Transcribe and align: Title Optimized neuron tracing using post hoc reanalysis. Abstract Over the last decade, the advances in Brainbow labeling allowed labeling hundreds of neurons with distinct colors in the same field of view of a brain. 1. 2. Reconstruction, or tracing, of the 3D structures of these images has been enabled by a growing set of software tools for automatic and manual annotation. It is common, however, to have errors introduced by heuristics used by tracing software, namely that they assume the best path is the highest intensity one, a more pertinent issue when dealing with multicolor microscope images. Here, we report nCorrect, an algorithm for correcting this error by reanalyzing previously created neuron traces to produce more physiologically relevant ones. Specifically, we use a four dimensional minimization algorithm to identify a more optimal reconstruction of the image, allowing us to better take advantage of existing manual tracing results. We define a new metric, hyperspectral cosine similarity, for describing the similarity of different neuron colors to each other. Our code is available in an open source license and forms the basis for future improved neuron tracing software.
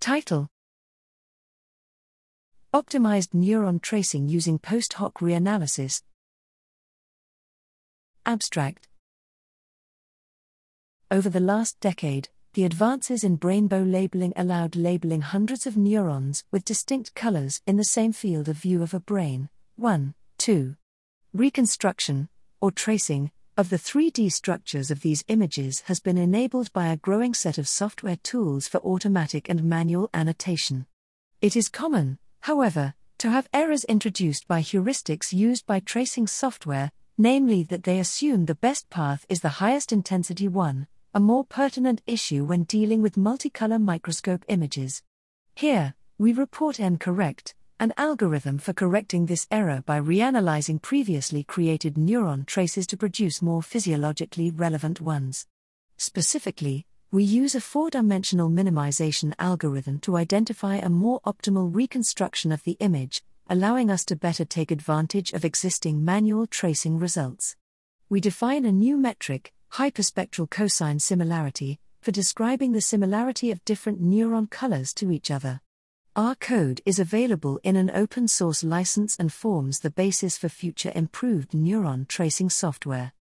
Title 0.00 0.48
Optimized 2.72 3.30
neuron 3.34 3.82
tracing 3.82 4.28
using 4.28 4.58
post 4.58 4.92
hoc 4.94 5.18
reanalysis. 5.18 6.02
Abstract 8.24 8.86
Over 11.10 11.28
the 11.28 11.40
last 11.40 11.80
decade, 11.80 12.28
the 12.54 12.64
advances 12.64 13.24
in 13.24 13.38
Brainbow 13.38 13.90
labeling 13.90 14.32
allowed 14.36 14.76
labeling 14.76 15.22
hundreds 15.22 15.66
of 15.66 15.76
neurons 15.76 16.44
with 16.52 16.64
distinct 16.64 17.14
colors 17.16 17.60
in 17.66 17.76
the 17.76 17.84
same 17.84 18.12
field 18.12 18.48
of 18.48 18.56
view 18.56 18.82
of 18.82 18.94
a 18.94 19.00
brain. 19.00 19.48
1. 19.76 20.14
2. 20.38 20.76
Reconstruction, 21.34 22.28
or 22.60 22.70
tracing, 22.70 23.32
of 23.58 23.70
the 23.70 23.76
3D 23.76 24.30
structures 24.30 24.88
of 24.88 25.00
these 25.00 25.24
images 25.26 25.80
has 25.86 25.98
been 25.98 26.16
enabled 26.16 26.72
by 26.72 26.86
a 26.86 26.96
growing 26.96 27.34
set 27.34 27.58
of 27.58 27.66
software 27.66 28.16
tools 28.22 28.68
for 28.68 28.78
automatic 28.78 29.48
and 29.48 29.64
manual 29.64 30.08
annotation. 30.14 30.86
It 31.42 31.56
is 31.56 31.68
common, 31.68 32.20
however, 32.42 32.94
to 33.18 33.30
have 33.30 33.48
errors 33.52 33.82
introduced 33.82 34.46
by 34.46 34.60
heuristics 34.60 35.32
used 35.32 35.66
by 35.66 35.80
tracing 35.80 36.28
software, 36.28 36.92
namely 37.18 37.64
that 37.64 37.82
they 37.82 37.98
assume 37.98 38.46
the 38.46 38.54
best 38.54 38.88
path 38.90 39.26
is 39.28 39.40
the 39.40 39.58
highest 39.58 39.92
intensity 39.92 40.46
one, 40.46 40.86
a 41.12 41.18
more 41.18 41.44
pertinent 41.44 42.00
issue 42.06 42.44
when 42.44 42.62
dealing 42.62 43.02
with 43.02 43.16
multicolor 43.16 43.82
microscope 43.82 44.44
images. 44.46 45.02
Here, 45.56 45.94
we 46.16 46.32
report 46.32 46.76
nCorrect, 46.76 47.54
an 47.80 47.94
algorithm 47.96 48.58
for 48.58 48.72
correcting 48.72 49.26
this 49.26 49.46
error 49.52 49.84
by 49.86 50.00
reanalyzing 50.00 50.82
previously 50.82 51.44
created 51.44 51.94
neuron 51.94 52.44
traces 52.44 52.88
to 52.88 52.96
produce 52.96 53.40
more 53.40 53.62
physiologically 53.62 54.50
relevant 54.50 55.00
ones. 55.00 55.46
Specifically, 55.96 56.86
we 57.12 57.22
use 57.22 57.54
a 57.54 57.60
four 57.60 57.88
dimensional 57.88 58.50
minimization 58.50 59.32
algorithm 59.38 60.00
to 60.00 60.16
identify 60.16 60.76
a 60.76 60.88
more 60.88 61.20
optimal 61.20 61.72
reconstruction 61.72 62.50
of 62.50 62.64
the 62.64 62.76
image, 62.80 63.22
allowing 63.48 63.92
us 63.92 64.04
to 64.06 64.16
better 64.16 64.44
take 64.44 64.72
advantage 64.72 65.32
of 65.32 65.44
existing 65.44 66.04
manual 66.04 66.48
tracing 66.48 66.98
results. 66.98 67.54
We 68.08 68.20
define 68.20 68.64
a 68.64 68.72
new 68.72 68.96
metric, 68.96 69.52
hyperspectral 69.74 70.50
cosine 70.50 70.98
similarity, 70.98 71.78
for 72.02 72.10
describing 72.10 72.72
the 72.72 72.80
similarity 72.80 73.52
of 73.52 73.64
different 73.64 74.02
neuron 74.02 74.50
colors 74.50 74.92
to 74.94 75.12
each 75.12 75.30
other. 75.30 75.60
Our 76.18 76.34
code 76.34 76.80
is 76.84 76.98
available 76.98 77.60
in 77.62 77.76
an 77.76 77.92
open 77.94 78.26
source 78.26 78.64
license 78.64 79.14
and 79.20 79.32
forms 79.32 79.78
the 79.78 79.90
basis 79.90 80.36
for 80.36 80.48
future 80.48 80.90
improved 80.92 81.52
neuron 81.52 82.08
tracing 82.08 82.50
software. 82.50 83.12